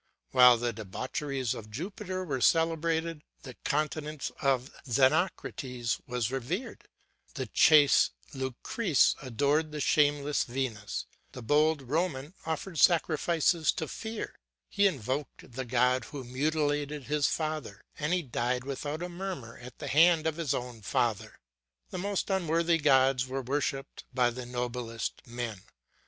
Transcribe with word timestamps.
While 0.31 0.57
the 0.57 0.73
debaucheries 0.73 1.53
of 1.53 1.69
Jupiter 1.69 2.25
were 2.25 2.41
celebrated, 2.41 3.21
the 3.43 3.53
continence 3.63 4.31
of 4.41 4.71
Xenocrates 4.87 5.99
was 6.07 6.31
revered; 6.31 6.87
the 7.35 7.45
chaste 7.45 8.09
Lucrece 8.33 9.15
adored 9.21 9.71
the 9.71 9.79
shameless 9.79 10.45
Venus; 10.45 11.05
the 11.33 11.43
bold 11.43 11.83
Roman 11.83 12.33
offered 12.47 12.79
sacrifices 12.79 13.71
to 13.73 13.87
Fear; 13.87 14.33
he 14.67 14.87
invoked 14.87 15.51
the 15.51 15.65
god 15.65 16.05
who 16.05 16.23
mutilated 16.23 17.03
his 17.03 17.27
father, 17.27 17.83
and 17.99 18.11
he 18.11 18.23
died 18.23 18.63
without 18.63 19.03
a 19.03 19.07
murmur 19.07 19.55
at 19.59 19.77
the 19.77 19.87
hand 19.87 20.25
of 20.25 20.37
his 20.37 20.55
own 20.55 20.81
father. 20.81 21.39
The 21.91 21.99
most 21.99 22.31
unworthy 22.31 22.79
gods 22.79 23.27
were 23.27 23.43
worshipped 23.43 24.05
by 24.11 24.31
the 24.31 24.47
noblest 24.47 25.21
men. 25.27 25.61